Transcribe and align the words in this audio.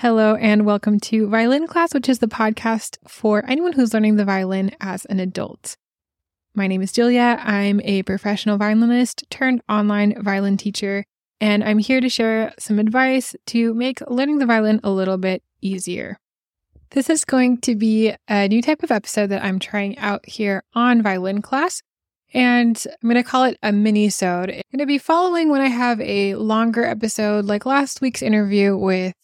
Hello, 0.00 0.36
and 0.36 0.64
welcome 0.64 1.00
to 1.00 1.26
Violin 1.28 1.66
Class, 1.66 1.92
which 1.92 2.08
is 2.08 2.20
the 2.20 2.28
podcast 2.28 2.98
for 3.08 3.44
anyone 3.48 3.72
who's 3.72 3.92
learning 3.92 4.14
the 4.14 4.24
violin 4.24 4.70
as 4.80 5.04
an 5.06 5.18
adult. 5.18 5.76
My 6.54 6.68
name 6.68 6.82
is 6.82 6.92
Julia. 6.92 7.40
I'm 7.42 7.80
a 7.80 8.04
professional 8.04 8.58
violinist 8.58 9.24
turned 9.28 9.60
online 9.68 10.22
violin 10.22 10.56
teacher, 10.56 11.04
and 11.40 11.64
I'm 11.64 11.78
here 11.78 12.00
to 12.00 12.08
share 12.08 12.54
some 12.60 12.78
advice 12.78 13.34
to 13.46 13.74
make 13.74 14.00
learning 14.08 14.38
the 14.38 14.46
violin 14.46 14.78
a 14.84 14.90
little 14.90 15.18
bit 15.18 15.42
easier. 15.62 16.16
This 16.90 17.10
is 17.10 17.24
going 17.24 17.60
to 17.62 17.74
be 17.74 18.14
a 18.28 18.46
new 18.46 18.62
type 18.62 18.84
of 18.84 18.92
episode 18.92 19.30
that 19.30 19.42
I'm 19.42 19.58
trying 19.58 19.98
out 19.98 20.24
here 20.26 20.62
on 20.74 21.02
Violin 21.02 21.42
Class, 21.42 21.82
and 22.32 22.80
I'm 23.02 23.08
going 23.10 23.20
to 23.20 23.28
call 23.28 23.42
it 23.42 23.58
a 23.64 23.72
mini-sode. 23.72 24.50
I'm 24.50 24.62
going 24.70 24.78
to 24.78 24.86
be 24.86 24.98
following 24.98 25.48
when 25.48 25.60
I 25.60 25.66
have 25.66 26.00
a 26.00 26.36
longer 26.36 26.84
episode, 26.84 27.46
like 27.46 27.66
last 27.66 28.00
week's 28.00 28.22
interview 28.22 28.76
with 28.76 29.14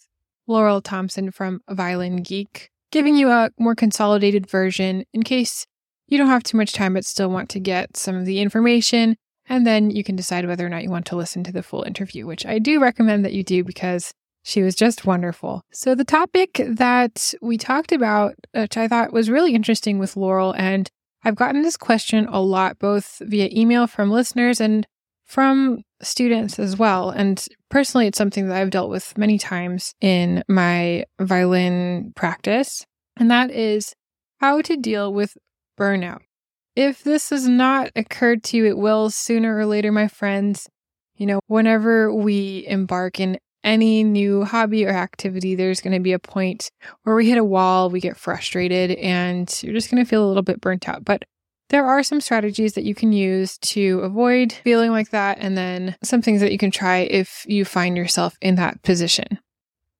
Laurel 0.46 0.80
Thompson 0.80 1.30
from 1.30 1.60
Violin 1.68 2.22
Geek, 2.22 2.70
giving 2.90 3.16
you 3.16 3.30
a 3.30 3.50
more 3.58 3.74
consolidated 3.74 4.48
version 4.48 5.04
in 5.12 5.22
case 5.22 5.66
you 6.06 6.18
don't 6.18 6.28
have 6.28 6.42
too 6.42 6.56
much 6.56 6.72
time 6.72 6.94
but 6.94 7.04
still 7.04 7.30
want 7.30 7.48
to 7.50 7.60
get 7.60 7.96
some 7.96 8.16
of 8.16 8.26
the 8.26 8.40
information. 8.40 9.16
And 9.46 9.66
then 9.66 9.90
you 9.90 10.02
can 10.02 10.16
decide 10.16 10.46
whether 10.46 10.64
or 10.64 10.70
not 10.70 10.82
you 10.82 10.90
want 10.90 11.06
to 11.06 11.16
listen 11.16 11.44
to 11.44 11.52
the 11.52 11.62
full 11.62 11.82
interview, 11.82 12.26
which 12.26 12.46
I 12.46 12.58
do 12.58 12.80
recommend 12.80 13.24
that 13.24 13.32
you 13.32 13.42
do 13.42 13.62
because 13.62 14.12
she 14.42 14.62
was 14.62 14.74
just 14.74 15.06
wonderful. 15.06 15.62
So, 15.72 15.94
the 15.94 16.04
topic 16.04 16.60
that 16.66 17.34
we 17.42 17.58
talked 17.58 17.92
about, 17.92 18.34
which 18.54 18.76
I 18.76 18.88
thought 18.88 19.12
was 19.12 19.30
really 19.30 19.54
interesting 19.54 19.98
with 19.98 20.16
Laurel, 20.16 20.52
and 20.52 20.90
I've 21.24 21.34
gotten 21.34 21.62
this 21.62 21.78
question 21.78 22.26
a 22.26 22.40
lot, 22.40 22.78
both 22.78 23.20
via 23.22 23.48
email 23.50 23.86
from 23.86 24.10
listeners 24.10 24.60
and 24.60 24.86
from 25.24 25.82
students 26.02 26.58
as 26.58 26.76
well. 26.76 27.10
And 27.10 27.44
personally, 27.70 28.06
it's 28.06 28.18
something 28.18 28.48
that 28.48 28.56
I've 28.56 28.70
dealt 28.70 28.90
with 28.90 29.16
many 29.18 29.38
times 29.38 29.94
in 30.00 30.42
my 30.48 31.04
violin 31.20 32.12
practice, 32.14 32.84
and 33.16 33.30
that 33.30 33.50
is 33.50 33.94
how 34.40 34.60
to 34.62 34.76
deal 34.76 35.12
with 35.12 35.36
burnout. 35.78 36.20
If 36.76 37.04
this 37.04 37.30
has 37.30 37.48
not 37.48 37.90
occurred 37.94 38.42
to 38.44 38.56
you, 38.56 38.66
it 38.66 38.76
will 38.76 39.10
sooner 39.10 39.56
or 39.56 39.66
later, 39.66 39.92
my 39.92 40.08
friends. 40.08 40.68
You 41.16 41.26
know, 41.26 41.40
whenever 41.46 42.12
we 42.12 42.66
embark 42.66 43.20
in 43.20 43.38
any 43.62 44.04
new 44.04 44.44
hobby 44.44 44.84
or 44.84 44.90
activity, 44.90 45.54
there's 45.54 45.80
going 45.80 45.94
to 45.94 46.00
be 46.00 46.12
a 46.12 46.18
point 46.18 46.70
where 47.04 47.14
we 47.14 47.28
hit 47.28 47.38
a 47.38 47.44
wall, 47.44 47.88
we 47.88 48.00
get 48.00 48.16
frustrated, 48.16 48.90
and 48.98 49.62
you're 49.62 49.72
just 49.72 49.90
going 49.90 50.04
to 50.04 50.08
feel 50.08 50.24
a 50.24 50.28
little 50.28 50.42
bit 50.42 50.60
burnt 50.60 50.88
out. 50.88 51.04
But 51.04 51.24
there 51.70 51.86
are 51.86 52.02
some 52.02 52.20
strategies 52.20 52.74
that 52.74 52.84
you 52.84 52.94
can 52.94 53.12
use 53.12 53.58
to 53.58 54.00
avoid 54.00 54.52
feeling 54.52 54.90
like 54.90 55.10
that, 55.10 55.38
and 55.40 55.56
then 55.56 55.96
some 56.02 56.22
things 56.22 56.40
that 56.40 56.52
you 56.52 56.58
can 56.58 56.70
try 56.70 56.98
if 56.98 57.44
you 57.46 57.64
find 57.64 57.96
yourself 57.96 58.36
in 58.40 58.56
that 58.56 58.82
position. 58.82 59.38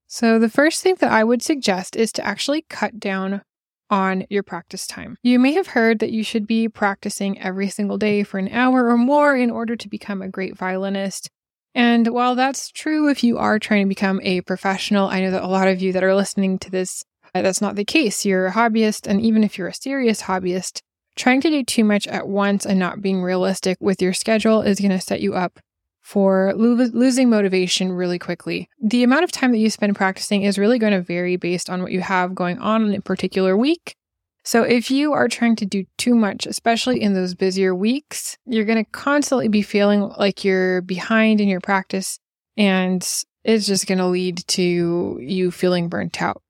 So, 0.07 0.39
the 0.39 0.49
first 0.49 0.83
thing 0.83 0.97
that 1.01 1.11
I 1.11 1.25
would 1.25 1.43
suggest 1.43 1.97
is 1.97 2.13
to 2.13 2.27
actually 2.27 2.63
cut 2.69 3.01
down 3.01 3.43
on 3.91 4.25
your 4.31 4.43
practice 4.43 4.87
time. 4.87 5.17
You 5.23 5.39
may 5.39 5.53
have 5.53 5.69
heard 5.69 5.99
that 5.99 6.13
you 6.13 6.23
should 6.23 6.47
be 6.47 6.69
practicing 6.69 7.41
every 7.41 7.69
single 7.69 7.99
day 7.99 8.23
for 8.23 8.39
an 8.39 8.49
hour 8.49 8.89
or 8.89 8.97
more 8.97 9.37
in 9.37 9.51
order 9.51 9.77
to 9.77 9.89
become 9.89 10.23
a 10.23 10.29
great 10.29 10.57
violinist. 10.57 11.31
And 11.75 12.09
while 12.09 12.35
that's 12.35 12.71
true 12.71 13.09
if 13.09 13.25
you 13.25 13.39
are 13.39 13.59
trying 13.59 13.85
to 13.85 13.89
become 13.89 14.21
a 14.23 14.41
professional, 14.43 15.09
I 15.09 15.21
know 15.21 15.31
that 15.33 15.43
a 15.43 15.49
lot 15.49 15.69
of 15.69 15.83
you 15.83 15.93
that 15.93 16.05
are 16.05 16.15
listening 16.15 16.59
to 16.61 16.71
this, 16.71 17.05
uh, 17.35 17.43
that's 17.43 17.61
not 17.61 17.75
the 17.75 17.85
case. 17.85 18.25
You're 18.25 18.47
a 18.47 18.53
hobbyist, 18.53 19.07
and 19.07 19.21
even 19.21 19.43
if 19.43 19.59
you're 19.59 19.69
a 19.69 19.75
serious 19.75 20.23
hobbyist, 20.23 20.81
Trying 21.17 21.41
to 21.43 21.51
do 21.51 21.63
too 21.63 21.85
much 21.85 22.07
at 22.09 22.29
once 22.29 22.67
and 22.67 22.79
not 22.79 23.01
being 23.01 23.23
realistic 23.23 23.79
with 23.81 24.03
your 24.03 24.13
schedule 24.13 24.63
is 24.63 24.81
going 24.81 24.91
to 24.91 25.01
set 25.01 25.21
you 25.21 25.35
up 25.35 25.61
for 26.01 26.53
lo- 26.55 26.89
losing 26.93 27.31
motivation 27.31 27.93
really 27.93 28.19
quickly. 28.19 28.69
The 28.83 29.05
amount 29.05 29.25
of 29.25 29.33
time 29.33 29.53
that 29.53 29.59
you 29.59 29.71
spend 29.71 29.97
practicing 29.97 30.43
is 30.43 30.59
really 30.59 30.79
going 30.79 30.93
to 30.93 31.01
vary 31.01 31.37
based 31.37 31.71
on 31.71 31.83
what 31.83 31.93
you 31.93 32.01
have 32.01 32.35
going 32.35 32.59
on 32.59 32.85
in 32.85 32.95
a 32.95 33.01
particular 33.01 33.57
week. 33.57 33.97
So 34.45 34.63
if 34.63 34.91
you 34.91 35.15
are 35.15 35.29
trying 35.29 35.57
to 35.57 35.67
do 35.67 35.87
too 35.97 36.15
much, 36.15 36.47
especially 36.47 37.01
in 37.01 37.15
those 37.15 37.35
busier 37.35 37.75
weeks, 37.75 38.37
you're 38.45 38.67
going 38.67 38.85
to 38.85 38.91
constantly 38.91 39.49
be 39.49 39.63
feeling 39.63 40.13
like 40.19 40.45
you're 40.45 40.83
behind 40.83 41.41
in 41.41 41.49
your 41.49 41.63
practice 41.63 42.19
and 42.57 43.03
it's 43.43 43.67
just 43.67 43.87
going 43.87 43.99
to 43.99 44.07
lead 44.07 44.47
to 44.49 45.19
you 45.21 45.51
feeling 45.51 45.89
burnt 45.89 46.21
out. 46.21 46.43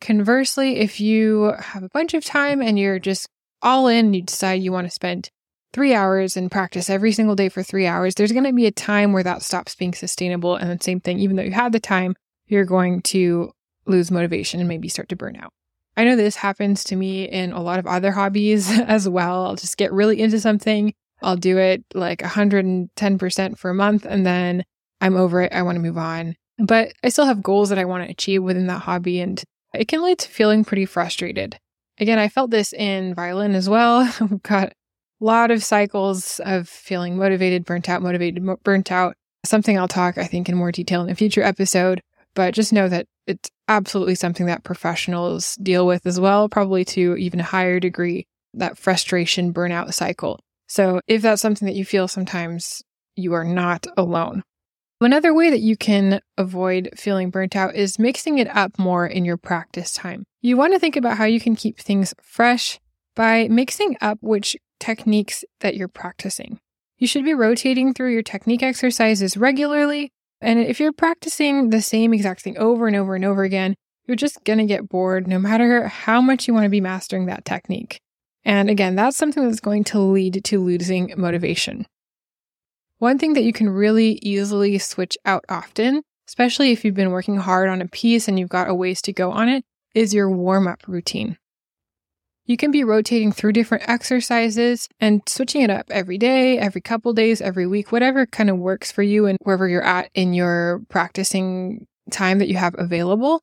Conversely, 0.00 0.76
if 0.76 1.00
you 1.00 1.54
have 1.58 1.82
a 1.82 1.90
bunch 1.90 2.14
of 2.14 2.24
time 2.24 2.62
and 2.62 2.78
you're 2.78 2.98
just 2.98 3.28
all 3.62 3.88
in, 3.88 4.14
you 4.14 4.22
decide 4.22 4.62
you 4.62 4.72
want 4.72 4.86
to 4.86 4.90
spend 4.90 5.30
three 5.72 5.94
hours 5.94 6.36
and 6.36 6.50
practice 6.50 6.88
every 6.88 7.12
single 7.12 7.36
day 7.36 7.48
for 7.48 7.62
three 7.62 7.86
hours, 7.86 8.14
there's 8.14 8.32
going 8.32 8.44
to 8.44 8.52
be 8.52 8.66
a 8.66 8.70
time 8.70 9.12
where 9.12 9.22
that 9.22 9.42
stops 9.42 9.74
being 9.74 9.92
sustainable. 9.92 10.56
And 10.56 10.70
the 10.70 10.82
same 10.82 11.00
thing, 11.00 11.18
even 11.18 11.36
though 11.36 11.42
you 11.42 11.52
had 11.52 11.72
the 11.72 11.80
time, 11.80 12.16
you're 12.46 12.64
going 12.64 13.02
to 13.02 13.50
lose 13.86 14.10
motivation 14.10 14.60
and 14.60 14.68
maybe 14.68 14.88
start 14.88 15.08
to 15.10 15.16
burn 15.16 15.36
out. 15.36 15.52
I 15.96 16.04
know 16.04 16.16
this 16.16 16.36
happens 16.36 16.84
to 16.84 16.96
me 16.96 17.24
in 17.24 17.52
a 17.52 17.62
lot 17.62 17.78
of 17.78 17.86
other 17.86 18.12
hobbies 18.12 18.70
as 18.80 19.08
well. 19.08 19.46
I'll 19.46 19.56
just 19.56 19.76
get 19.76 19.92
really 19.92 20.20
into 20.20 20.40
something. 20.40 20.94
I'll 21.22 21.36
do 21.36 21.58
it 21.58 21.84
like 21.94 22.20
110% 22.20 23.58
for 23.58 23.70
a 23.70 23.74
month 23.74 24.04
and 24.04 24.26
then 24.26 24.64
I'm 25.00 25.16
over 25.16 25.42
it. 25.42 25.52
I 25.52 25.62
want 25.62 25.76
to 25.76 25.82
move 25.82 25.98
on. 25.98 26.36
But 26.58 26.92
I 27.04 27.10
still 27.10 27.26
have 27.26 27.42
goals 27.42 27.68
that 27.68 27.78
I 27.78 27.84
want 27.84 28.04
to 28.04 28.10
achieve 28.10 28.42
within 28.42 28.66
that 28.68 28.82
hobby 28.82 29.20
and 29.20 29.42
it 29.74 29.88
can 29.88 30.02
lead 30.02 30.18
to 30.20 30.30
feeling 30.30 30.64
pretty 30.64 30.86
frustrated. 30.86 31.58
Again, 31.98 32.18
I 32.18 32.28
felt 32.28 32.50
this 32.50 32.72
in 32.72 33.14
violin 33.14 33.54
as 33.54 33.68
well. 33.68 34.12
We've 34.20 34.42
got 34.42 34.68
a 34.68 35.24
lot 35.24 35.50
of 35.50 35.64
cycles 35.64 36.40
of 36.44 36.68
feeling 36.68 37.16
motivated, 37.16 37.64
burnt 37.64 37.88
out, 37.88 38.02
motivated, 38.02 38.44
burnt 38.62 38.92
out. 38.92 39.16
Something 39.44 39.78
I'll 39.78 39.88
talk, 39.88 40.18
I 40.18 40.24
think, 40.24 40.48
in 40.48 40.56
more 40.56 40.72
detail 40.72 41.02
in 41.02 41.10
a 41.10 41.14
future 41.14 41.42
episode. 41.42 42.00
But 42.34 42.52
just 42.52 42.72
know 42.72 42.88
that 42.88 43.06
it's 43.26 43.50
absolutely 43.68 44.14
something 44.14 44.46
that 44.46 44.64
professionals 44.64 45.56
deal 45.56 45.86
with 45.86 46.06
as 46.06 46.20
well, 46.20 46.48
probably 46.48 46.84
to 46.86 47.16
even 47.16 47.40
a 47.40 47.44
higher 47.44 47.80
degree, 47.80 48.26
that 48.54 48.76
frustration 48.76 49.54
burnout 49.54 49.94
cycle. 49.94 50.40
So 50.68 51.00
if 51.06 51.22
that's 51.22 51.40
something 51.40 51.66
that 51.66 51.76
you 51.76 51.84
feel 51.84 52.08
sometimes, 52.08 52.82
you 53.14 53.32
are 53.32 53.44
not 53.44 53.86
alone. 53.96 54.42
Another 54.98 55.34
way 55.34 55.50
that 55.50 55.60
you 55.60 55.76
can 55.76 56.22
avoid 56.38 56.88
feeling 56.96 57.28
burnt 57.28 57.54
out 57.54 57.74
is 57.74 57.98
mixing 57.98 58.38
it 58.38 58.48
up 58.56 58.78
more 58.78 59.06
in 59.06 59.26
your 59.26 59.36
practice 59.36 59.92
time. 59.92 60.24
You 60.40 60.56
want 60.56 60.72
to 60.72 60.78
think 60.78 60.96
about 60.96 61.18
how 61.18 61.24
you 61.24 61.38
can 61.38 61.54
keep 61.54 61.78
things 61.78 62.14
fresh 62.22 62.80
by 63.14 63.46
mixing 63.48 63.96
up 64.00 64.18
which 64.22 64.56
techniques 64.80 65.44
that 65.60 65.76
you're 65.76 65.88
practicing. 65.88 66.60
You 66.96 67.06
should 67.06 67.24
be 67.24 67.34
rotating 67.34 67.92
through 67.92 68.12
your 68.12 68.22
technique 68.22 68.62
exercises 68.62 69.36
regularly. 69.36 70.12
And 70.40 70.60
if 70.60 70.80
you're 70.80 70.92
practicing 70.92 71.68
the 71.68 71.82
same 71.82 72.14
exact 72.14 72.40
thing 72.40 72.56
over 72.56 72.86
and 72.86 72.96
over 72.96 73.14
and 73.14 73.24
over 73.24 73.42
again, 73.42 73.74
you're 74.06 74.16
just 74.16 74.44
going 74.44 74.58
to 74.60 74.64
get 74.64 74.88
bored 74.88 75.26
no 75.26 75.38
matter 75.38 75.88
how 75.88 76.22
much 76.22 76.48
you 76.48 76.54
want 76.54 76.64
to 76.64 76.70
be 76.70 76.80
mastering 76.80 77.26
that 77.26 77.44
technique. 77.44 78.00
And 78.46 78.70
again, 78.70 78.96
that's 78.96 79.16
something 79.16 79.44
that's 79.44 79.60
going 79.60 79.84
to 79.84 79.98
lead 79.98 80.42
to 80.44 80.62
losing 80.62 81.12
motivation. 81.16 81.86
One 82.98 83.18
thing 83.18 83.34
that 83.34 83.44
you 83.44 83.52
can 83.52 83.68
really 83.68 84.18
easily 84.22 84.78
switch 84.78 85.18
out 85.26 85.44
often, 85.48 86.02
especially 86.28 86.72
if 86.72 86.84
you've 86.84 86.94
been 86.94 87.10
working 87.10 87.36
hard 87.36 87.68
on 87.68 87.82
a 87.82 87.88
piece 87.88 88.26
and 88.26 88.38
you've 88.38 88.48
got 88.48 88.70
a 88.70 88.74
ways 88.74 89.02
to 89.02 89.12
go 89.12 89.32
on 89.32 89.48
it, 89.48 89.64
is 89.94 90.14
your 90.14 90.30
warm 90.30 90.66
up 90.66 90.82
routine. 90.86 91.36
You 92.46 92.56
can 92.56 92.70
be 92.70 92.84
rotating 92.84 93.32
through 93.32 93.52
different 93.52 93.88
exercises 93.88 94.88
and 95.00 95.20
switching 95.26 95.62
it 95.62 95.70
up 95.70 95.86
every 95.90 96.16
day, 96.16 96.58
every 96.58 96.80
couple 96.80 97.12
days, 97.12 97.40
every 97.42 97.66
week, 97.66 97.90
whatever 97.90 98.24
kind 98.24 98.48
of 98.48 98.56
works 98.56 98.92
for 98.92 99.02
you 99.02 99.26
and 99.26 99.36
wherever 99.42 99.68
you're 99.68 99.82
at 99.82 100.10
in 100.14 100.32
your 100.32 100.82
practicing 100.88 101.86
time 102.10 102.38
that 102.38 102.48
you 102.48 102.56
have 102.56 102.74
available. 102.78 103.42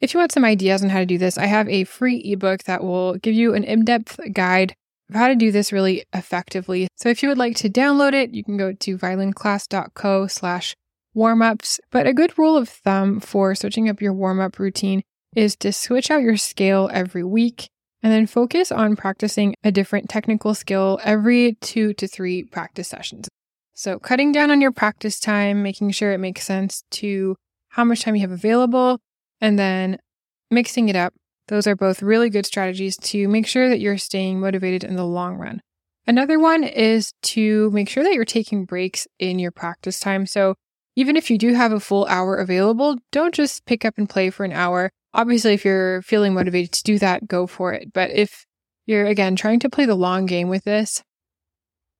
If 0.00 0.14
you 0.14 0.18
want 0.18 0.32
some 0.32 0.44
ideas 0.44 0.82
on 0.82 0.88
how 0.88 1.00
to 1.00 1.06
do 1.06 1.18
this, 1.18 1.36
I 1.36 1.46
have 1.46 1.68
a 1.68 1.84
free 1.84 2.22
ebook 2.24 2.64
that 2.64 2.82
will 2.82 3.16
give 3.16 3.34
you 3.34 3.54
an 3.54 3.64
in 3.64 3.84
depth 3.84 4.18
guide 4.32 4.74
of 5.08 5.14
how 5.14 5.28
to 5.28 5.34
do 5.34 5.50
this 5.50 5.72
really 5.72 6.04
effectively. 6.12 6.88
So 6.96 7.08
if 7.08 7.22
you 7.22 7.28
would 7.28 7.38
like 7.38 7.56
to 7.56 7.70
download 7.70 8.12
it, 8.12 8.34
you 8.34 8.44
can 8.44 8.56
go 8.56 8.72
to 8.72 8.98
violinclass.co 8.98 10.26
slash 10.26 10.74
warmups. 11.16 11.80
But 11.90 12.06
a 12.06 12.14
good 12.14 12.38
rule 12.38 12.56
of 12.56 12.68
thumb 12.68 13.20
for 13.20 13.54
switching 13.54 13.88
up 13.88 14.00
your 14.00 14.12
warm 14.12 14.40
up 14.40 14.58
routine 14.58 15.02
is 15.34 15.56
to 15.56 15.72
switch 15.72 16.10
out 16.10 16.22
your 16.22 16.36
scale 16.36 16.90
every 16.92 17.24
week 17.24 17.68
and 18.02 18.12
then 18.12 18.26
focus 18.26 18.70
on 18.70 18.96
practicing 18.96 19.54
a 19.64 19.72
different 19.72 20.08
technical 20.08 20.54
skill 20.54 21.00
every 21.02 21.54
two 21.60 21.92
to 21.94 22.06
three 22.06 22.44
practice 22.44 22.88
sessions. 22.88 23.28
So 23.74 23.98
cutting 23.98 24.32
down 24.32 24.50
on 24.50 24.60
your 24.60 24.72
practice 24.72 25.20
time, 25.20 25.62
making 25.62 25.90
sure 25.90 26.12
it 26.12 26.18
makes 26.18 26.44
sense 26.44 26.82
to 26.92 27.36
how 27.70 27.84
much 27.84 28.02
time 28.02 28.16
you 28.16 28.22
have 28.22 28.32
available, 28.32 28.98
and 29.40 29.58
then 29.58 29.98
mixing 30.50 30.88
it 30.88 30.96
up 30.96 31.14
those 31.48 31.66
are 31.66 31.76
both 31.76 32.02
really 32.02 32.30
good 32.30 32.46
strategies 32.46 32.96
to 32.96 33.28
make 33.28 33.46
sure 33.46 33.68
that 33.68 33.80
you're 33.80 33.98
staying 33.98 34.40
motivated 34.40 34.84
in 34.84 34.96
the 34.96 35.04
long 35.04 35.36
run. 35.36 35.60
Another 36.06 36.38
one 36.38 36.64
is 36.64 37.12
to 37.22 37.70
make 37.70 37.88
sure 37.88 38.02
that 38.02 38.14
you're 38.14 38.24
taking 38.24 38.64
breaks 38.64 39.06
in 39.18 39.38
your 39.38 39.50
practice 39.50 40.00
time. 40.00 40.24
So 40.24 40.54
even 40.96 41.16
if 41.16 41.30
you 41.30 41.36
do 41.36 41.52
have 41.54 41.72
a 41.72 41.80
full 41.80 42.06
hour 42.06 42.36
available, 42.36 42.96
don't 43.12 43.34
just 43.34 43.66
pick 43.66 43.84
up 43.84 43.98
and 43.98 44.08
play 44.08 44.30
for 44.30 44.44
an 44.44 44.52
hour. 44.52 44.90
Obviously, 45.12 45.52
if 45.52 45.64
you're 45.64 46.02
feeling 46.02 46.34
motivated 46.34 46.72
to 46.72 46.82
do 46.82 46.98
that, 46.98 47.28
go 47.28 47.46
for 47.46 47.72
it. 47.72 47.92
But 47.92 48.10
if 48.10 48.46
you're, 48.86 49.06
again, 49.06 49.36
trying 49.36 49.60
to 49.60 49.70
play 49.70 49.84
the 49.84 49.94
long 49.94 50.26
game 50.26 50.48
with 50.48 50.64
this, 50.64 51.02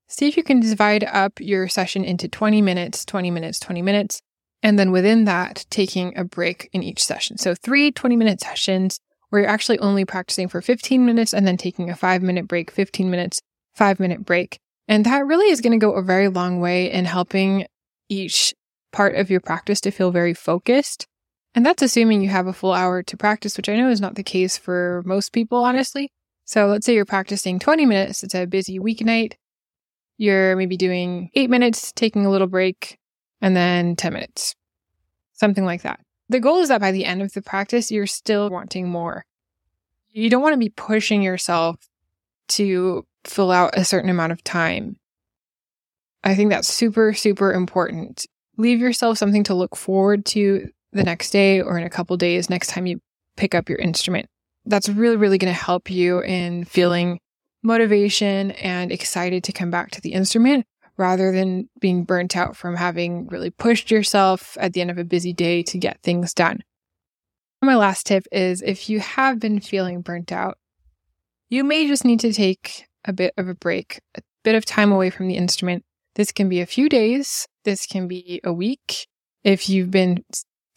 see 0.09 0.27
if 0.27 0.37
you 0.37 0.43
can 0.43 0.61
divide 0.61 1.05
up 1.05 1.39
your 1.39 1.69
session 1.69 2.05
into 2.05 2.29
20 2.29 2.63
minutes, 2.63 3.05
20 3.05 3.31
minutes, 3.31 3.61
20 3.61 3.83
minutes. 3.83 4.23
And 4.63 4.79
then 4.79 4.91
within 4.91 5.25
that, 5.27 5.67
taking 5.71 6.17
a 6.17 6.25
break 6.25 6.69
in 6.73 6.83
each 6.83 7.05
session. 7.05 7.39
So 7.39 7.55
three 7.55 7.93
20 7.93 8.17
minute 8.17 8.41
sessions 8.41 8.99
where 9.31 9.43
you're 9.43 9.51
actually 9.51 9.79
only 9.79 10.05
practicing 10.05 10.49
for 10.49 10.61
15 10.61 11.05
minutes 11.05 11.33
and 11.35 11.47
then 11.47 11.57
taking 11.57 11.91
a 11.91 11.97
five 11.97 12.23
minute 12.23 12.49
break, 12.49 12.71
15 12.71 13.11
minutes, 13.11 13.41
five 13.75 14.01
minute 14.01 14.25
break. 14.25 14.59
And 14.87 15.05
that 15.05 15.27
really 15.27 15.51
is 15.51 15.61
going 15.61 15.79
to 15.79 15.85
go 15.85 15.93
a 15.93 16.03
very 16.03 16.29
long 16.29 16.61
way 16.61 16.91
in 16.91 17.05
helping 17.05 17.67
each 18.09 18.55
part 18.93 19.15
of 19.17 19.31
your 19.31 19.41
practice 19.41 19.81
to 19.83 19.91
feel 19.91 20.11
very 20.11 20.35
focused. 20.35 21.07
And 21.55 21.65
that's 21.65 21.83
assuming 21.83 22.23
you 22.23 22.29
have 22.31 22.47
a 22.47 22.53
full 22.53 22.73
hour 22.73 23.03
to 23.03 23.17
practice, 23.17 23.57
which 23.57 23.69
I 23.69 23.77
know 23.77 23.91
is 23.91 24.01
not 24.01 24.15
the 24.15 24.23
case 24.23 24.57
for 24.57 25.03
most 25.05 25.33
people, 25.33 25.59
honestly. 25.59 26.11
So 26.45 26.67
let's 26.67 26.87
say 26.87 26.95
you're 26.95 27.05
practicing 27.05 27.59
20 27.59 27.85
minutes. 27.85 28.23
It's 28.23 28.35
a 28.35 28.47
busy 28.47 28.79
weeknight. 28.79 29.35
You're 30.17 30.57
maybe 30.57 30.77
doing 30.77 31.31
eight 31.35 31.51
minutes, 31.51 31.93
taking 31.93 32.25
a 32.25 32.31
little 32.31 32.47
break, 32.47 32.99
and 33.41 33.55
then 33.55 33.97
10 33.97 34.13
minutes, 34.13 34.55
something 35.35 35.65
like 35.65 35.83
that. 35.83 36.01
The 36.29 36.41
goal 36.41 36.59
is 36.59 36.69
that 36.69 36.81
by 36.81 36.93
the 36.93 37.05
end 37.05 37.23
of 37.23 37.33
the 37.33 37.43
practice, 37.43 37.91
you're 37.91 38.07
still 38.07 38.51
wanting 38.51 38.89
more. 38.89 39.25
You 40.11 40.29
don't 40.29 40.43
want 40.43 40.55
to 40.55 40.59
be 40.59 40.69
pushing 40.69 41.23
yourself 41.23 41.77
to 42.49 43.07
fill 43.25 43.51
out 43.51 43.77
a 43.77 43.85
certain 43.85 44.11
amount 44.11 44.33
of 44.33 44.43
time. 44.45 44.97
I 46.25 46.35
think 46.35 46.51
that's 46.51 46.69
super, 46.69 47.13
super 47.15 47.53
important. 47.53 48.27
Leave 48.57 48.81
yourself 48.81 49.19
something 49.19 49.45
to 49.45 49.55
look 49.55 49.77
forward 49.77 50.25
to 50.27 50.69
the 50.93 51.05
next 51.05 51.31
day 51.31 51.61
or 51.61 51.79
in 51.79 51.85
a 51.85 51.91
couple 51.91 52.17
days 52.17 52.51
next 52.51 52.69
time 52.69 52.87
you 52.87 53.01
pick 53.37 53.55
up 53.55 53.69
your 53.69 53.79
instrument. 53.79 54.27
That's 54.67 54.89
really, 54.89 55.17
really 55.17 55.39
going 55.39 55.53
to 55.53 55.59
help 55.59 55.91
you 55.91 56.21
in 56.23 56.65
feeling 56.65 57.21
motivation 57.63 58.51
and 58.53 58.91
excited 58.91 59.45
to 59.45 59.53
come 59.53 59.71
back 59.71 59.91
to 59.93 60.01
the 60.01 60.13
instrument 60.13 60.67
rather 60.99 61.33
than 61.33 61.71
being 61.81 62.05
burnt 62.05 62.37
out 62.37 62.57
from 62.57 62.77
having 62.77 63.29
really 63.29 63.51
pushed 63.51 63.91
yourself 63.91 64.59
at 64.61 64.73
the 64.73 64.81
end 64.81 64.91
of 64.91 64.99
a 64.99 65.05
busy 65.05 65.33
day 65.33 65.63
to 65.63 65.79
get 65.79 66.03
things 66.03 66.35
done. 66.35 66.61
My 67.63 67.77
last 67.77 68.07
tip 68.07 68.27
is 68.31 68.61
if 68.63 68.91
you 68.91 69.01
have 69.01 69.41
been 69.41 69.61
feeling 69.61 70.03
burnt 70.03 70.33
out, 70.33 70.59
you 71.49 71.65
may 71.65 71.87
just 71.89 72.05
need 72.05 72.21
to 72.21 72.33
take 72.33 72.87
a 73.05 73.13
bit 73.13 73.33
of 73.39 73.49
a 73.49 73.55
break, 73.55 74.01
a 74.17 74.23
bit 74.45 74.55
of 74.55 74.65
time 74.65 74.93
away 74.93 75.09
from 75.11 75.29
the 75.29 75.37
instrument. 75.37 75.85
This 76.17 76.33
can 76.33 76.49
be 76.49 76.61
a 76.61 76.67
few 76.67 76.89
days, 76.89 77.47
this 77.65 77.87
can 77.87 78.09
be 78.09 78.41
a 78.45 78.53
week. 78.53 79.07
If 79.45 79.69
you've 79.69 79.91
been 79.91 80.25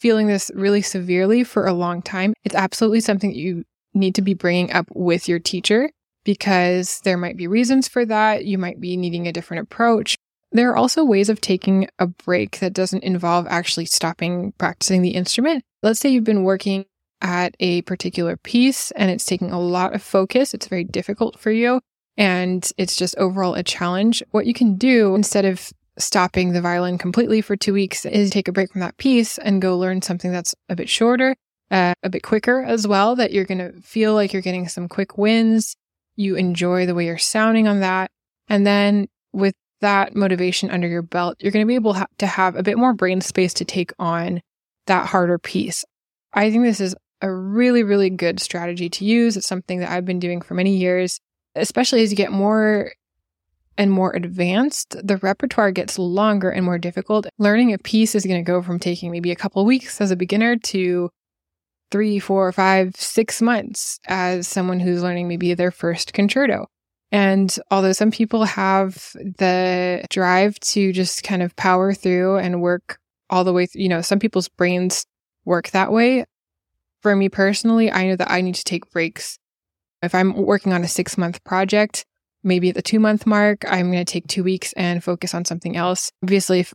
feeling 0.00 0.28
this 0.28 0.50
really 0.54 0.82
severely 0.82 1.44
for 1.44 1.66
a 1.66 1.72
long 1.72 2.00
time, 2.00 2.32
it's 2.44 2.54
absolutely 2.54 3.00
something 3.00 3.34
you 3.34 3.64
need 3.92 4.14
to 4.14 4.22
be 4.22 4.34
bringing 4.34 4.72
up 4.72 4.86
with 4.94 5.28
your 5.28 5.38
teacher 5.38 5.90
because 6.24 7.00
there 7.00 7.16
might 7.16 7.36
be 7.36 7.46
reasons 7.46 7.88
for 7.88 8.04
that. 8.06 8.44
You 8.44 8.58
might 8.58 8.80
be 8.80 8.96
needing 8.96 9.26
a 9.26 9.32
different 9.32 9.62
approach. 9.62 10.16
There 10.52 10.70
are 10.70 10.76
also 10.76 11.04
ways 11.04 11.28
of 11.28 11.40
taking 11.40 11.88
a 11.98 12.06
break 12.06 12.58
that 12.58 12.74
doesn't 12.74 13.04
involve 13.04 13.46
actually 13.48 13.86
stopping 13.86 14.52
practicing 14.58 15.02
the 15.02 15.10
instrument. 15.10 15.64
Let's 15.82 15.98
say 15.98 16.10
you've 16.10 16.24
been 16.24 16.44
working 16.44 16.84
at 17.22 17.54
a 17.60 17.82
particular 17.82 18.36
piece 18.36 18.90
and 18.92 19.10
it's 19.10 19.24
taking 19.24 19.50
a 19.50 19.60
lot 19.60 19.94
of 19.94 20.02
focus. 20.02 20.52
It's 20.52 20.66
very 20.66 20.84
difficult 20.84 21.38
for 21.38 21.50
you 21.50 21.80
and 22.16 22.68
it's 22.76 22.96
just 22.96 23.16
overall 23.16 23.54
a 23.54 23.62
challenge. 23.62 24.22
What 24.32 24.46
you 24.46 24.52
can 24.52 24.76
do 24.76 25.14
instead 25.14 25.44
of 25.44 25.72
stopping 25.98 26.52
the 26.52 26.60
violin 26.60 26.98
completely 26.98 27.40
for 27.40 27.56
two 27.56 27.72
weeks 27.72 28.04
is 28.04 28.30
take 28.30 28.48
a 28.48 28.52
break 28.52 28.72
from 28.72 28.80
that 28.80 28.96
piece 28.96 29.38
and 29.38 29.62
go 29.62 29.78
learn 29.78 30.02
something 30.02 30.32
that's 30.32 30.54
a 30.68 30.76
bit 30.76 30.88
shorter, 30.88 31.34
uh, 31.70 31.94
a 32.02 32.10
bit 32.10 32.22
quicker 32.22 32.62
as 32.62 32.86
well, 32.86 33.16
that 33.16 33.32
you're 33.32 33.44
going 33.44 33.58
to 33.58 33.72
feel 33.80 34.14
like 34.14 34.32
you're 34.32 34.42
getting 34.42 34.68
some 34.68 34.88
quick 34.88 35.16
wins 35.16 35.76
you 36.16 36.36
enjoy 36.36 36.86
the 36.86 36.94
way 36.94 37.06
you're 37.06 37.18
sounding 37.18 37.66
on 37.68 37.80
that. 37.80 38.10
And 38.48 38.66
then 38.66 39.08
with 39.32 39.54
that 39.80 40.14
motivation 40.14 40.70
under 40.70 40.88
your 40.88 41.02
belt, 41.02 41.36
you're 41.40 41.52
going 41.52 41.64
to 41.64 41.68
be 41.68 41.74
able 41.74 41.96
to 42.18 42.26
have 42.26 42.56
a 42.56 42.62
bit 42.62 42.78
more 42.78 42.92
brain 42.92 43.20
space 43.20 43.54
to 43.54 43.64
take 43.64 43.92
on 43.98 44.42
that 44.86 45.06
harder 45.06 45.38
piece. 45.38 45.84
I 46.32 46.50
think 46.50 46.64
this 46.64 46.80
is 46.80 46.94
a 47.20 47.32
really, 47.32 47.82
really 47.82 48.10
good 48.10 48.40
strategy 48.40 48.88
to 48.90 49.04
use. 49.04 49.36
It's 49.36 49.46
something 49.46 49.80
that 49.80 49.90
I've 49.90 50.04
been 50.04 50.18
doing 50.18 50.40
for 50.42 50.54
many 50.54 50.76
years, 50.76 51.20
especially 51.54 52.02
as 52.02 52.10
you 52.10 52.16
get 52.16 52.32
more 52.32 52.92
and 53.78 53.90
more 53.90 54.14
advanced, 54.14 54.96
the 55.02 55.16
repertoire 55.18 55.72
gets 55.72 55.98
longer 55.98 56.50
and 56.50 56.64
more 56.64 56.78
difficult. 56.78 57.26
Learning 57.38 57.72
a 57.72 57.78
piece 57.78 58.14
is 58.14 58.26
going 58.26 58.42
to 58.42 58.46
go 58.48 58.62
from 58.62 58.78
taking 58.78 59.10
maybe 59.10 59.30
a 59.30 59.36
couple 59.36 59.64
weeks 59.64 60.00
as 60.00 60.10
a 60.10 60.16
beginner 60.16 60.56
to 60.56 61.10
three, 61.92 62.18
four, 62.18 62.50
five, 62.50 62.96
six 62.96 63.40
months 63.40 64.00
as 64.06 64.48
someone 64.48 64.80
who's 64.80 65.02
learning 65.02 65.28
maybe 65.28 65.54
their 65.54 65.70
first 65.70 66.14
concerto. 66.14 66.66
And 67.12 67.54
although 67.70 67.92
some 67.92 68.10
people 68.10 68.44
have 68.46 69.12
the 69.14 70.02
drive 70.08 70.58
to 70.60 70.92
just 70.92 71.22
kind 71.22 71.42
of 71.42 71.54
power 71.54 71.92
through 71.92 72.38
and 72.38 72.62
work 72.62 72.98
all 73.28 73.44
the 73.44 73.52
way, 73.52 73.66
th- 73.66 73.80
you 73.80 73.88
know, 73.88 74.00
some 74.00 74.18
people's 74.18 74.48
brains 74.48 75.04
work 75.44 75.70
that 75.70 75.92
way. 75.92 76.24
For 77.02 77.14
me 77.14 77.28
personally, 77.28 77.90
I 77.90 78.06
know 78.06 78.16
that 78.16 78.30
I 78.30 78.40
need 78.40 78.54
to 78.54 78.64
take 78.64 78.90
breaks. 78.90 79.38
If 80.02 80.14
I'm 80.14 80.34
working 80.34 80.72
on 80.72 80.82
a 80.82 80.88
six 80.88 81.18
month 81.18 81.44
project, 81.44 82.06
maybe 82.42 82.70
at 82.70 82.74
the 82.74 82.82
two 82.82 82.98
month 82.98 83.26
mark, 83.26 83.64
I'm 83.68 83.92
going 83.92 84.04
to 84.04 84.10
take 84.10 84.26
two 84.26 84.42
weeks 84.42 84.72
and 84.72 85.04
focus 85.04 85.34
on 85.34 85.44
something 85.44 85.76
else. 85.76 86.10
Obviously, 86.22 86.60
if, 86.60 86.72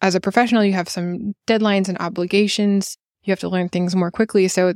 as 0.00 0.16
a 0.16 0.20
professional, 0.20 0.64
you 0.64 0.72
have 0.72 0.88
some 0.88 1.34
deadlines 1.46 1.88
and 1.88 1.98
obligations 2.00 2.96
you 3.26 3.32
have 3.32 3.40
to 3.40 3.48
learn 3.48 3.68
things 3.68 3.96
more 3.96 4.10
quickly. 4.10 4.48
So 4.48 4.74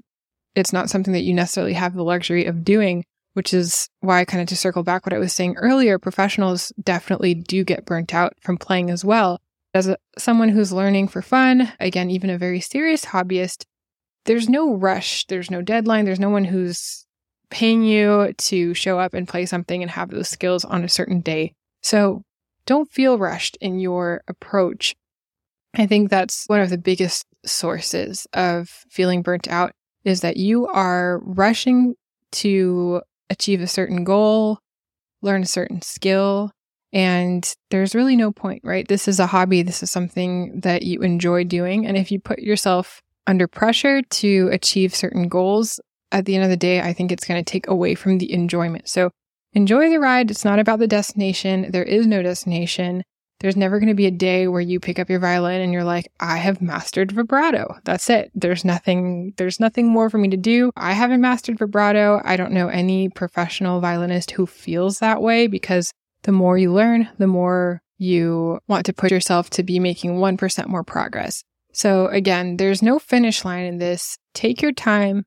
it's 0.55 0.73
not 0.73 0.91
something 0.91 1.13
that 1.13 1.23
you 1.23 1.35
necessarily 1.35 1.75
have 1.75 1.95
the 1.95 2.05
luxury 2.05 2.47
of 2.47 2.65
doing, 2.65 3.05
which 3.35 3.55
is 3.55 3.89
why 4.01 4.25
kind 4.25 4.43
of 4.43 4.49
to 4.49 4.57
circle 4.57 4.83
back 4.83 5.07
what 5.07 5.13
I 5.13 5.19
was 5.19 5.33
saying 5.33 5.57
earlier, 5.57 5.99
professionals 5.99 6.73
definitely 6.83 7.35
do 7.35 7.65
get 7.65 7.87
burnt 7.87 8.15
out 8.15 8.35
from 8.41 8.59
playing 8.59 8.91
as 8.91 9.05
well. 9.05 9.41
As 9.73 9.87
a, 9.87 9.97
someone 10.19 10.49
who's 10.49 10.73
learning 10.73 11.09
for 11.09 11.23
fun, 11.23 11.73
again, 11.79 12.11
even 12.11 12.31
a 12.31 12.39
very 12.39 12.61
serious 12.61 13.07
hobbyist, 13.07 13.65
there's 14.25 14.49
no 14.49 14.75
rush, 14.75 15.27
there's 15.27 15.51
no 15.51 15.63
deadline, 15.63 16.05
there's 16.05 16.21
no 16.21 16.31
one 16.31 16.45
who's 16.45 17.07
paying 17.51 17.85
you 17.85 18.33
to 18.37 18.75
show 18.75 18.99
up 18.99 19.15
and 19.15 19.29
play 19.29 19.47
something 19.47 19.83
and 19.83 19.91
have 19.93 20.11
those 20.11 20.29
skills 20.29 20.65
on 20.65 20.85
a 20.85 20.89
certain 20.89 21.21
day. 21.21 21.55
So 21.83 22.23
don't 22.67 22.91
feel 22.91 23.19
rushed 23.19 23.57
in 23.61 23.79
your 23.79 24.23
approach. 24.29 24.95
I 25.75 25.87
think 25.87 26.11
that's 26.11 26.45
one 26.47 26.61
of 26.61 26.71
the 26.71 26.79
biggest 26.79 27.27
sources 27.45 28.27
of 28.33 28.69
feeling 28.91 29.23
burnt 29.23 29.49
out 29.49 29.73
is 30.05 30.21
that 30.21 30.37
you 30.37 30.67
are 30.67 31.21
rushing 31.23 31.95
to 32.33 33.03
achieve 33.29 33.61
a 33.61 33.67
certain 33.67 34.05
goal, 34.05 34.59
learn 35.23 35.43
a 35.43 35.47
certain 35.47 35.83
skill, 35.83 36.51
and 36.93 37.55
there's 37.71 37.95
really 37.95 38.17
no 38.17 38.33
point, 38.33 38.63
right? 38.65 38.87
This 38.89 39.07
is 39.07 39.21
a 39.21 39.27
hobby. 39.27 39.63
This 39.63 39.83
is 39.83 39.91
something 39.91 40.61
that 40.61 40.83
you 40.83 41.01
enjoy 41.03 41.45
doing. 41.45 41.87
And 41.87 41.97
if 41.97 42.11
you 42.11 42.19
put 42.19 42.41
yourself 42.41 43.01
under 43.27 43.47
pressure 43.47 44.03
to 44.03 44.49
achieve 44.51 44.95
certain 44.95 45.29
goals, 45.29 45.79
at 46.13 46.25
the 46.25 46.35
end 46.35 46.45
of 46.45 46.51
the 46.51 46.57
day, 46.57 46.81
I 46.81 46.93
think 46.93 47.13
it's 47.13 47.25
going 47.25 47.43
to 47.43 47.49
take 47.49 47.69
away 47.69 47.95
from 47.95 48.19
the 48.19 48.33
enjoyment. 48.33 48.89
So 48.89 49.11
enjoy 49.53 49.89
the 49.91 50.01
ride. 50.01 50.31
It's 50.31 50.45
not 50.45 50.59
about 50.59 50.81
the 50.81 50.89
destination. 50.89 51.71
There 51.71 51.85
is 51.85 52.07
no 52.07 52.23
destination. 52.23 53.05
There's 53.41 53.57
never 53.57 53.79
going 53.79 53.89
to 53.89 53.95
be 53.95 54.07
a 54.07 54.11
day 54.11 54.49
where 54.49 54.61
you 54.61 54.79
pick 54.79 54.99
up 54.99 55.09
your 55.09 55.19
violin 55.19 55.63
and 55.63 55.73
you're 55.73 55.85
like, 55.85 56.13
I 56.21 56.37
have 56.37 56.61
mastered 56.61 57.11
vibrato. 57.11 57.75
That's 57.85 58.11
it. 58.11 58.31
There's 58.35 58.65
nothing, 58.67 59.33
there's 59.39 59.59
nothing 59.59 59.89
more 59.89 60.11
for 60.11 60.19
me 60.19 60.29
to 60.29 60.37
do. 60.37 60.71
I 60.77 60.93
haven't 60.93 61.23
mastered 61.23 61.59
vibrato. 61.59 62.21
I 62.23 62.37
don't 62.37 62.53
know 62.53 62.69
any 62.69 63.09
professional 63.09 63.81
violinist 63.81 64.33
who 64.33 64.47
feels 64.47 64.99
that 64.99 65.23
way 65.23 65.47
because 65.47 65.93
the 66.23 66.33
more 66.33 66.59
you 66.59 66.71
learn, 66.73 67.09
the 67.17 67.27
more 67.27 67.81
you 67.97 68.61
want 68.69 68.87
to 68.87 68.93
push 68.93 69.11
yourself 69.11 69.49
to 69.51 69.63
be 69.63 69.79
making 69.79 70.17
1% 70.17 70.67
more 70.67 70.85
progress. 70.85 71.43
So 71.73 72.09
again, 72.09 72.59
there's 72.59 72.83
no 72.83 72.99
finish 72.99 73.45
line 73.45 73.65
in 73.65 73.79
this. 73.79 74.19
Take 74.35 74.61
your 74.61 74.73
time, 74.73 75.25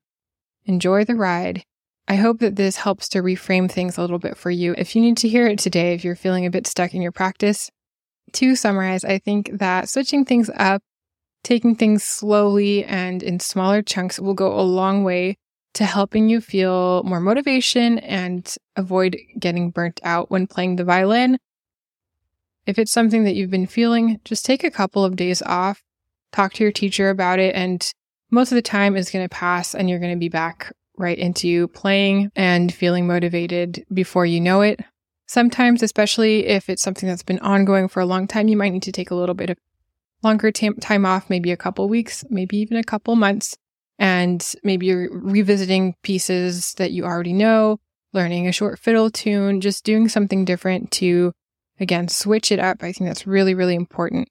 enjoy 0.66 1.04
the 1.04 1.14
ride. 1.16 1.64
I 2.06 2.16
hope 2.16 2.40
that 2.40 2.56
this 2.56 2.76
helps 2.76 3.08
to 3.10 3.22
reframe 3.22 3.70
things 3.70 3.96
a 3.96 4.02
little 4.02 4.18
bit 4.18 4.36
for 4.36 4.50
you. 4.50 4.74
If 4.76 4.94
you 4.94 5.02
need 5.02 5.16
to 5.18 5.28
hear 5.28 5.46
it 5.46 5.58
today, 5.58 5.94
if 5.94 6.04
you're 6.04 6.14
feeling 6.14 6.44
a 6.44 6.50
bit 6.50 6.66
stuck 6.66 6.94
in 6.94 7.00
your 7.00 7.12
practice, 7.12 7.70
to 8.34 8.56
summarize, 8.56 9.04
I 9.04 9.18
think 9.18 9.50
that 9.58 9.88
switching 9.88 10.24
things 10.24 10.50
up, 10.54 10.82
taking 11.42 11.74
things 11.74 12.04
slowly 12.04 12.84
and 12.84 13.22
in 13.22 13.40
smaller 13.40 13.82
chunks 13.82 14.18
will 14.18 14.34
go 14.34 14.58
a 14.58 14.62
long 14.62 15.04
way 15.04 15.36
to 15.74 15.84
helping 15.84 16.28
you 16.28 16.40
feel 16.40 17.02
more 17.02 17.20
motivation 17.20 17.98
and 17.98 18.54
avoid 18.76 19.16
getting 19.38 19.70
burnt 19.70 20.00
out 20.04 20.30
when 20.30 20.46
playing 20.46 20.76
the 20.76 20.84
violin. 20.84 21.38
If 22.66 22.78
it's 22.78 22.92
something 22.92 23.24
that 23.24 23.34
you've 23.34 23.50
been 23.50 23.66
feeling, 23.66 24.20
just 24.24 24.44
take 24.44 24.64
a 24.64 24.70
couple 24.70 25.04
of 25.04 25.16
days 25.16 25.42
off, 25.42 25.82
talk 26.32 26.54
to 26.54 26.62
your 26.62 26.72
teacher 26.72 27.10
about 27.10 27.38
it, 27.38 27.54
and 27.54 27.92
most 28.30 28.52
of 28.52 28.56
the 28.56 28.62
time 28.62 28.96
is 28.96 29.10
going 29.10 29.24
to 29.24 29.28
pass 29.28 29.74
and 29.74 29.90
you're 29.90 29.98
going 29.98 30.14
to 30.14 30.18
be 30.18 30.28
back 30.28 30.72
right 30.96 31.18
into 31.18 31.68
playing 31.68 32.30
and 32.36 32.72
feeling 32.72 33.06
motivated 33.06 33.84
before 33.92 34.24
you 34.24 34.40
know 34.40 34.62
it. 34.62 34.80
Sometimes, 35.26 35.82
especially 35.82 36.46
if 36.46 36.68
it's 36.68 36.82
something 36.82 37.08
that's 37.08 37.22
been 37.22 37.38
ongoing 37.40 37.88
for 37.88 38.00
a 38.00 38.06
long 38.06 38.26
time, 38.26 38.48
you 38.48 38.56
might 38.56 38.72
need 38.72 38.82
to 38.82 38.92
take 38.92 39.10
a 39.10 39.14
little 39.14 39.34
bit 39.34 39.50
of 39.50 39.58
longer 40.22 40.50
time 40.50 41.06
off, 41.06 41.30
maybe 41.30 41.50
a 41.50 41.56
couple 41.56 41.88
weeks, 41.88 42.24
maybe 42.30 42.58
even 42.58 42.76
a 42.76 42.84
couple 42.84 43.16
months. 43.16 43.56
And 43.98 44.44
maybe 44.62 44.86
you're 44.86 45.08
revisiting 45.10 45.94
pieces 46.02 46.74
that 46.74 46.92
you 46.92 47.04
already 47.04 47.32
know, 47.32 47.78
learning 48.12 48.48
a 48.48 48.52
short 48.52 48.78
fiddle 48.78 49.10
tune, 49.10 49.60
just 49.60 49.84
doing 49.84 50.08
something 50.08 50.44
different 50.44 50.90
to, 50.92 51.32
again, 51.78 52.08
switch 52.08 52.50
it 52.50 52.58
up. 52.58 52.82
I 52.82 52.92
think 52.92 53.08
that's 53.08 53.26
really, 53.26 53.54
really 53.54 53.74
important. 53.74 54.28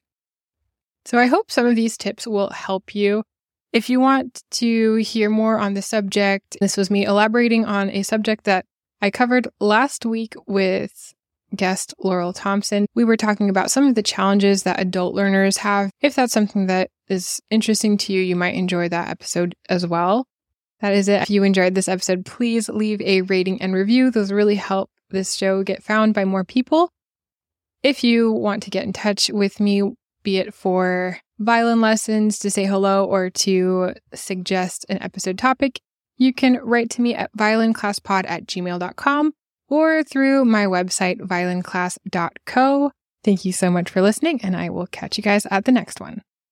So 1.06 1.18
I 1.18 1.28
hope 1.28 1.52
some 1.52 1.66
of 1.66 1.76
these 1.76 1.98
tips 1.98 2.28
will 2.28 2.50
help 2.50 2.96
you. 2.96 3.24
If 3.72 3.90
you 3.90 4.00
want 4.00 4.44
to 4.52 4.96
hear 4.96 5.30
more 5.30 5.58
on 5.58 5.74
the 5.74 5.82
subject, 5.82 6.58
this 6.62 6.78
was 6.78 6.92
me 6.92 7.06
elaborating 7.06 7.66
on 7.66 7.90
a 7.90 8.04
subject 8.04 8.44
that 8.46 8.66
I 9.04 9.12
covered 9.12 9.50
last 9.60 10.06
week 10.06 10.34
with 10.48 11.14
guest 11.54 11.94
Laurel 12.00 12.32
Thompson. 12.32 12.86
We 12.96 13.04
were 13.04 13.18
talking 13.18 13.50
about 13.50 13.70
some 13.70 13.86
of 13.86 13.96
the 13.96 14.02
challenges 14.02 14.64
that 14.64 14.80
adult 14.80 15.14
learners 15.14 15.58
have. 15.58 15.92
If 16.00 16.16
that's 16.16 16.32
something 16.32 16.68
that 16.68 16.90
is 17.10 17.42
interesting 17.50 17.98
to 17.98 18.14
you, 18.14 18.22
you 18.22 18.38
might 18.38 18.56
enjoy 18.56 18.88
that 18.88 19.10
episode 19.10 19.56
as 19.68 19.86
well. 19.86 20.26
That 20.80 20.94
is 20.94 21.10
it. 21.10 21.24
If 21.24 21.30
you 21.30 21.44
enjoyed 21.44 21.76
this 21.76 21.90
episode, 21.90 22.26
please 22.26 22.70
leave 22.70 23.02
a 23.02 23.24
rating 23.24 23.62
and 23.62 23.76
review. 23.76 24.10
Those 24.10 24.32
really 24.32 24.56
help 24.56 24.90
this 25.10 25.36
show 25.36 25.64
get 25.64 25.84
found 25.84 26.14
by 26.14 26.24
more 26.24 26.46
people. 26.46 26.90
If 27.84 28.06
you 28.06 28.32
want 28.32 28.64
to 28.64 28.70
get 28.70 28.86
in 28.86 28.94
touch 28.94 29.30
with 29.30 29.60
me, 29.60 29.84
be 30.24 30.38
it 30.38 30.54
for 30.54 31.20
violin 31.40 31.82
lessons, 31.82 32.40
to 32.40 32.50
say 32.50 32.64
hello, 32.64 33.04
or 33.04 33.30
to 33.32 33.96
suggest 34.14 34.86
an 34.88 35.04
episode 35.04 35.38
topic, 35.38 35.82
you 36.24 36.34
can 36.34 36.60
write 36.63 36.89
to 36.92 37.01
me 37.01 37.13
at 37.13 37.32
violinclasspod 37.38 38.24
at 38.27 38.48
gmail.com 38.48 39.34
or 39.68 40.03
through 40.03 40.46
my 40.46 40.65
website, 40.65 41.20
violinclass.co. 41.20 42.92
Thank 43.24 43.46
you 43.46 43.51
so 43.51 43.72
much 43.72 43.89
for 43.89 44.01
listening, 44.01 44.42
and 44.42 44.56
I 44.56 44.70
will 44.70 44.88
catch 44.88 45.18
you 45.18 45.24
guys 45.24 45.46
at 45.50 45.65
the 45.65 45.72
next 45.72 46.01
one. 46.01 46.22